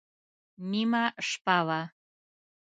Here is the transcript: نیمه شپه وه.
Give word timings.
نیمه 0.69 1.03
شپه 1.27 1.57
وه. 1.67 1.81